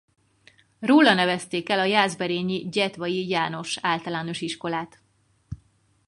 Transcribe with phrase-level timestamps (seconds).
[0.79, 4.99] Róla nevezték el a jászberényi Gyetvai János Általános Iskolát.